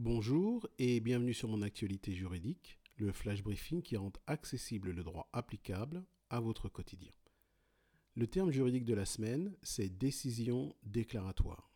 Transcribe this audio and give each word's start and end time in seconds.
Bonjour 0.00 0.64
et 0.78 1.00
bienvenue 1.00 1.34
sur 1.34 1.48
mon 1.48 1.60
actualité 1.60 2.12
juridique, 2.12 2.78
le 2.98 3.10
flash 3.10 3.42
briefing 3.42 3.82
qui 3.82 3.96
rend 3.96 4.12
accessible 4.28 4.92
le 4.92 5.02
droit 5.02 5.28
applicable 5.32 6.04
à 6.30 6.38
votre 6.38 6.68
quotidien. 6.68 7.10
Le 8.14 8.28
terme 8.28 8.52
juridique 8.52 8.84
de 8.84 8.94
la 8.94 9.04
semaine, 9.04 9.56
c'est 9.60 9.98
décision 9.98 10.76
déclaratoire. 10.84 11.72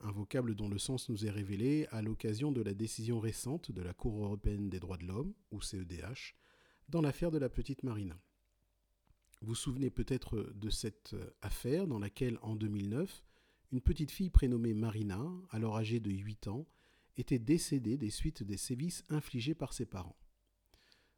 Un 0.00 0.10
vocable 0.10 0.54
dont 0.54 0.70
le 0.70 0.78
sens 0.78 1.10
nous 1.10 1.26
est 1.26 1.30
révélé 1.30 1.86
à 1.90 2.00
l'occasion 2.00 2.50
de 2.50 2.62
la 2.62 2.72
décision 2.72 3.20
récente 3.20 3.70
de 3.70 3.82
la 3.82 3.92
Cour 3.92 4.24
européenne 4.24 4.70
des 4.70 4.80
droits 4.80 4.96
de 4.96 5.04
l'homme, 5.04 5.34
ou 5.50 5.60
CEDH, 5.60 6.36
dans 6.88 7.02
l'affaire 7.02 7.30
de 7.30 7.36
la 7.36 7.50
petite 7.50 7.82
Marina. 7.82 8.18
Vous 9.42 9.48
vous 9.48 9.54
souvenez 9.54 9.90
peut-être 9.90 10.50
de 10.54 10.70
cette 10.70 11.14
affaire 11.42 11.86
dans 11.86 11.98
laquelle, 11.98 12.38
en 12.40 12.56
2009, 12.56 13.22
une 13.70 13.82
petite 13.82 14.12
fille 14.12 14.30
prénommée 14.30 14.72
Marina, 14.72 15.30
alors 15.50 15.76
âgée 15.76 16.00
de 16.00 16.10
8 16.10 16.48
ans, 16.48 16.66
était 17.16 17.38
décédé 17.38 17.96
des 17.96 18.10
suites 18.10 18.42
des 18.42 18.56
sévices 18.56 19.04
infligés 19.08 19.54
par 19.54 19.72
ses 19.72 19.86
parents. 19.86 20.16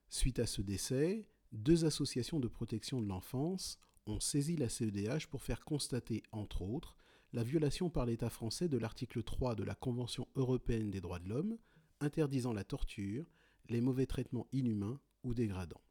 Suite 0.08 0.38
à 0.38 0.46
ce 0.46 0.62
décès, 0.62 1.28
deux 1.52 1.84
associations 1.84 2.40
de 2.40 2.48
protection 2.48 3.00
de 3.00 3.06
l'enfance 3.06 3.78
ont 4.06 4.20
saisi 4.20 4.56
la 4.56 4.68
CEDH 4.68 5.26
pour 5.28 5.42
faire 5.42 5.64
constater, 5.64 6.22
entre 6.32 6.62
autres, 6.62 6.96
la 7.32 7.42
violation 7.42 7.90
par 7.90 8.06
l'État 8.06 8.30
français 8.30 8.68
de 8.68 8.78
l'article 8.78 9.22
3 9.22 9.54
de 9.54 9.64
la 9.64 9.74
Convention 9.74 10.28
européenne 10.36 10.90
des 10.90 11.00
droits 11.00 11.18
de 11.18 11.28
l'homme, 11.28 11.58
interdisant 12.00 12.52
la 12.52 12.64
torture, 12.64 13.26
les 13.68 13.80
mauvais 13.80 14.06
traitements 14.06 14.46
inhumains 14.52 15.00
ou 15.24 15.34
dégradants. 15.34 15.82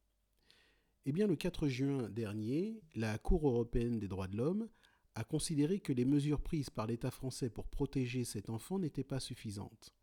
Eh 1.05 1.12
bien, 1.12 1.27
le 1.27 1.35
4 1.35 1.68
juin 1.68 2.10
dernier, 2.10 2.82
la 2.96 3.18
Cour 3.18 3.48
européenne 3.48 3.99
des 3.99 4.08
droits 4.08 4.27
de 4.27 4.38
l'homme 4.38 4.70
a 5.16 5.24
considéré 5.24 5.80
que 5.80 5.94
les 5.94 6.05
mesures 6.05 6.42
prises 6.42 6.70
par 6.70 6.88
l'État 6.88 7.12
français 7.12 7.50
pour 7.50 7.68
protéger 7.68 8.24
cet 8.24 8.50
enfant 8.50 8.80
n'étaient 8.80 9.04
pas 9.04 9.20
suffisantes. 9.20 9.94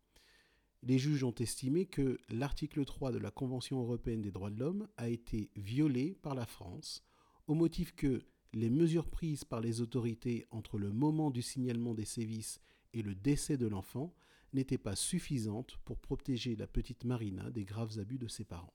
Les 0.81 0.99
juges 0.99 1.23
ont 1.23 1.35
estimé 1.35 1.85
que 1.85 2.19
l'article 2.29 2.83
3 2.83 3.11
de 3.11 3.17
la 3.17 3.31
Convention 3.31 3.79
européenne 3.79 4.21
des 4.21 4.31
droits 4.31 4.49
de 4.49 4.59
l'homme 4.59 4.89
a 4.97 5.07
été 5.07 5.49
violé 5.55 6.17
par 6.21 6.35
la 6.35 6.45
France, 6.45 7.05
au 7.47 7.53
motif 7.53 7.95
que 7.95 8.25
les 8.53 8.69
mesures 8.69 9.07
prises 9.07 9.45
par 9.45 9.61
les 9.61 9.81
autorités 9.81 10.45
entre 10.51 10.77
le 10.77 10.91
moment 10.91 11.31
du 11.31 11.41
signalement 11.41 11.93
des 11.93 12.05
sévices 12.05 12.59
et 12.93 13.01
le 13.01 13.15
décès 13.15 13.57
de 13.57 13.67
l'enfant 13.67 14.13
n'étaient 14.53 14.77
pas 14.77 14.95
suffisantes 14.95 15.77
pour 15.85 15.99
protéger 15.99 16.55
la 16.55 16.67
petite 16.67 17.05
Marina 17.05 17.49
des 17.49 17.65
graves 17.65 17.97
abus 17.99 18.19
de 18.19 18.27
ses 18.27 18.43
parents. 18.43 18.73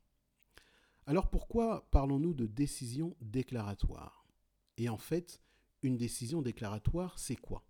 Alors 1.07 1.31
pourquoi 1.31 1.89
parlons-nous 1.91 2.35
de 2.35 2.47
décision 2.47 3.17
déclaratoire? 3.21 4.27
Et 4.77 4.89
en 4.89 4.99
fait, 4.99 5.41
une 5.83 5.97
décision 5.97 6.43
déclaratoire, 6.43 7.19
c'est 7.19 7.37
quoi? 7.37 7.65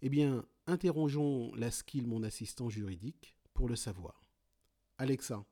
Eh 0.00 0.08
bien, 0.08 0.44
interrogeons 0.66 1.54
la 1.54 1.70
skill, 1.70 2.06
mon 2.06 2.22
assistant 2.22 2.68
juridique, 2.68 3.36
pour 3.54 3.68
le 3.68 3.76
savoir. 3.76 4.26
Alexa, 4.98 5.44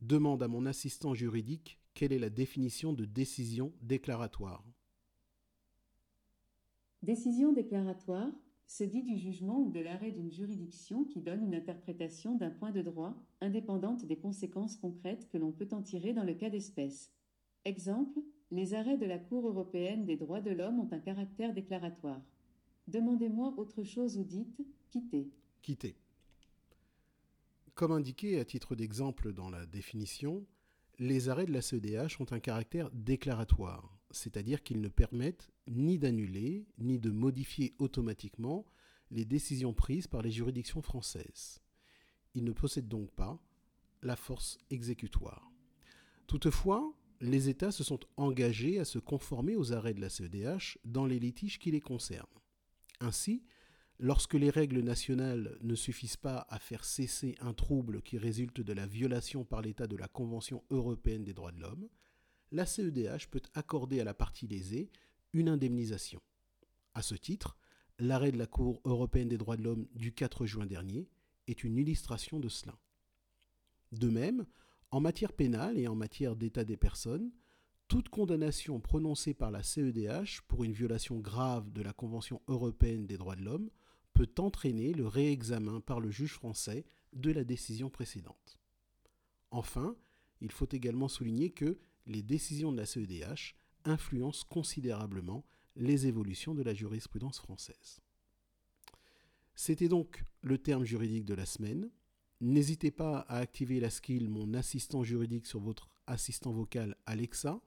demande 0.00 0.42
à 0.42 0.48
mon 0.48 0.66
assistant 0.66 1.14
juridique 1.14 1.78
quelle 1.94 2.12
est 2.12 2.18
la 2.18 2.30
définition 2.30 2.92
de 2.92 3.04
décision 3.04 3.72
déclaratoire. 3.80 4.64
Décision 7.02 7.52
déclaratoire 7.52 8.32
se 8.66 8.84
dit 8.84 9.02
du 9.02 9.18
jugement 9.18 9.60
ou 9.60 9.70
de 9.70 9.80
l'arrêt 9.80 10.10
d'une 10.10 10.32
juridiction 10.32 11.04
qui 11.04 11.20
donne 11.20 11.44
une 11.44 11.54
interprétation 11.54 12.34
d'un 12.34 12.50
point 12.50 12.70
de 12.70 12.82
droit, 12.82 13.14
indépendante 13.40 14.04
des 14.06 14.16
conséquences 14.16 14.76
concrètes 14.76 15.28
que 15.28 15.38
l'on 15.38 15.52
peut 15.52 15.68
en 15.72 15.82
tirer 15.82 16.12
dans 16.12 16.24
le 16.24 16.34
cas 16.34 16.50
d'espèce. 16.50 17.12
Exemple, 17.64 18.20
les 18.50 18.74
arrêts 18.74 18.98
de 18.98 19.06
la 19.06 19.18
Cour 19.18 19.48
européenne 19.48 20.04
des 20.04 20.16
droits 20.16 20.40
de 20.40 20.50
l'homme 20.50 20.80
ont 20.80 20.92
un 20.92 20.98
caractère 20.98 21.52
déclaratoire. 21.52 22.22
Demandez-moi 22.88 23.54
autre 23.56 23.82
chose 23.84 24.18
ou 24.18 24.24
dites 24.24 24.60
quitter. 24.90 25.30
Quitter. 25.62 25.96
Comme 27.74 27.92
indiqué 27.92 28.38
à 28.38 28.44
titre 28.44 28.76
d'exemple 28.76 29.32
dans 29.32 29.50
la 29.50 29.66
définition, 29.66 30.46
les 30.98 31.28
arrêts 31.28 31.46
de 31.46 31.52
la 31.52 31.62
CEDH 31.62 32.20
ont 32.20 32.30
un 32.30 32.38
caractère 32.38 32.90
déclaratoire, 32.92 33.98
c'est-à-dire 34.10 34.62
qu'ils 34.62 34.80
ne 34.80 34.88
permettent 34.88 35.50
ni 35.66 35.98
d'annuler 35.98 36.66
ni 36.78 36.98
de 36.98 37.10
modifier 37.10 37.74
automatiquement 37.78 38.64
les 39.10 39.24
décisions 39.24 39.74
prises 39.74 40.06
par 40.06 40.22
les 40.22 40.30
juridictions 40.30 40.82
françaises. 40.82 41.60
Ils 42.34 42.44
ne 42.44 42.52
possèdent 42.52 42.88
donc 42.88 43.10
pas 43.12 43.40
la 44.02 44.16
force 44.16 44.58
exécutoire. 44.70 45.50
Toutefois, 46.26 46.94
les 47.20 47.48
États 47.48 47.72
se 47.72 47.84
sont 47.84 48.00
engagés 48.16 48.78
à 48.78 48.84
se 48.84 48.98
conformer 48.98 49.56
aux 49.56 49.72
arrêts 49.72 49.94
de 49.94 50.00
la 50.00 50.10
CEDH 50.10 50.78
dans 50.84 51.06
les 51.06 51.18
litiges 51.18 51.58
qui 51.58 51.70
les 51.70 51.80
concernent. 51.80 52.26
Ainsi, 53.00 53.44
lorsque 53.98 54.34
les 54.34 54.50
règles 54.50 54.80
nationales 54.80 55.56
ne 55.62 55.74
suffisent 55.74 56.16
pas 56.16 56.46
à 56.48 56.58
faire 56.58 56.84
cesser 56.84 57.36
un 57.40 57.52
trouble 57.52 58.02
qui 58.02 58.18
résulte 58.18 58.60
de 58.60 58.72
la 58.72 58.86
violation 58.86 59.44
par 59.44 59.62
l'État 59.62 59.86
de 59.86 59.96
la 59.96 60.08
Convention 60.08 60.62
européenne 60.70 61.24
des 61.24 61.34
droits 61.34 61.52
de 61.52 61.60
l'homme, 61.60 61.88
la 62.52 62.66
CEDH 62.66 63.28
peut 63.30 63.42
accorder 63.54 64.00
à 64.00 64.04
la 64.04 64.14
partie 64.14 64.46
lésée 64.46 64.90
une 65.32 65.48
indemnisation. 65.48 66.20
À 66.94 67.02
ce 67.02 67.14
titre, 67.14 67.56
l'arrêt 67.98 68.32
de 68.32 68.38
la 68.38 68.46
Cour 68.46 68.80
européenne 68.84 69.28
des 69.28 69.38
droits 69.38 69.56
de 69.56 69.62
l'homme 69.62 69.88
du 69.94 70.12
4 70.12 70.46
juin 70.46 70.66
dernier 70.66 71.08
est 71.46 71.64
une 71.64 71.76
illustration 71.76 72.38
de 72.40 72.48
cela. 72.48 72.78
De 73.92 74.08
même, 74.08 74.46
en 74.94 75.00
matière 75.00 75.32
pénale 75.32 75.76
et 75.76 75.88
en 75.88 75.96
matière 75.96 76.36
d'état 76.36 76.62
des 76.62 76.76
personnes, 76.76 77.32
toute 77.88 78.10
condamnation 78.10 78.78
prononcée 78.78 79.34
par 79.34 79.50
la 79.50 79.64
CEDH 79.64 80.42
pour 80.46 80.62
une 80.62 80.72
violation 80.72 81.18
grave 81.18 81.72
de 81.72 81.82
la 81.82 81.92
Convention 81.92 82.40
européenne 82.46 83.04
des 83.04 83.18
droits 83.18 83.34
de 83.34 83.42
l'homme 83.42 83.70
peut 84.12 84.30
entraîner 84.38 84.92
le 84.92 85.08
réexamen 85.08 85.80
par 85.80 85.98
le 85.98 86.12
juge 86.12 86.34
français 86.34 86.84
de 87.12 87.32
la 87.32 87.42
décision 87.42 87.90
précédente. 87.90 88.60
Enfin, 89.50 89.96
il 90.40 90.52
faut 90.52 90.68
également 90.70 91.08
souligner 91.08 91.50
que 91.50 91.76
les 92.06 92.22
décisions 92.22 92.70
de 92.70 92.76
la 92.76 92.86
CEDH 92.86 93.56
influencent 93.84 94.46
considérablement 94.48 95.44
les 95.74 96.06
évolutions 96.06 96.54
de 96.54 96.62
la 96.62 96.72
jurisprudence 96.72 97.40
française. 97.40 97.98
C'était 99.56 99.88
donc 99.88 100.22
le 100.42 100.56
terme 100.56 100.84
juridique 100.84 101.24
de 101.24 101.34
la 101.34 101.46
semaine. 101.46 101.90
N'hésitez 102.40 102.90
pas 102.90 103.20
à 103.20 103.38
activer 103.38 103.80
la 103.80 103.90
skill 103.90 104.28
Mon 104.28 104.54
assistant 104.54 105.02
juridique 105.02 105.46
sur 105.46 105.60
votre 105.60 105.88
assistant 106.06 106.52
vocal 106.52 106.96
Alexa 107.06 107.60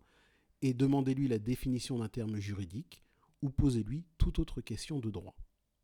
et 0.61 0.73
demandez-lui 0.73 1.28
la 1.28 1.39
définition 1.39 2.00
d'un 2.00 2.09
terme 2.09 2.38
juridique 2.38 3.03
ou 3.41 3.50
posez-lui 3.50 4.06
toute 4.17 4.39
autre 4.39 4.61
question 4.61 5.00
de 5.00 5.09
droit. 5.09 5.35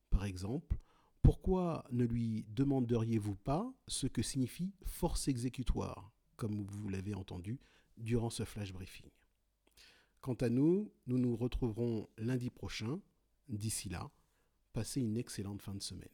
Par 0.10 0.26
exemple, 0.26 0.78
pourquoi 1.22 1.86
ne 1.92 2.04
lui 2.04 2.46
demanderiez-vous 2.50 3.36
pas 3.36 3.74
ce 3.88 4.08
que 4.08 4.22
signifie 4.22 4.74
force 4.86 5.28
exécutoire, 5.28 6.12
comme 6.36 6.66
vous 6.66 6.90
l'avez 6.90 7.16
entendu 7.16 7.60
durant 7.98 8.30
ce 8.30 8.44
flash 8.44 8.74
briefing? 8.74 9.10
Quant 10.22 10.34
à 10.36 10.50
nous, 10.50 10.92
nous 11.08 11.18
nous 11.18 11.36
retrouverons 11.36 12.10
lundi 12.18 12.50
prochain. 12.50 13.00
D'ici 13.50 13.90
là, 13.90 14.10
passez 14.72 15.02
une 15.02 15.18
excellente 15.18 15.62
fin 15.62 15.76
de 15.76 15.82
semaine. 15.82 16.08